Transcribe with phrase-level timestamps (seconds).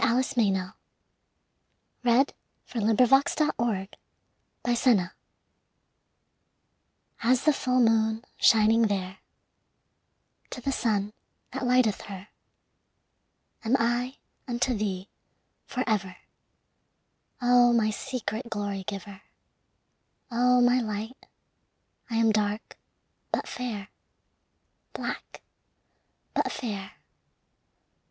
[0.01, 0.75] THE POET SINGS TO HER
[2.25, 2.33] POET
[2.73, 2.81] THE
[3.53, 3.97] MOON TO
[4.63, 5.11] THE SUN
[7.21, 9.19] As the full moon shining there
[10.49, 11.13] To the sun
[11.51, 12.29] that lighteth her
[13.63, 14.15] Am I
[14.47, 15.07] unto thee
[15.67, 16.15] for ever,
[17.39, 19.21] O my secret glory giver!
[20.31, 21.27] O my light,
[22.09, 22.75] I am dark
[23.31, 23.89] but fair,
[24.93, 25.43] Black
[26.33, 26.93] but fair.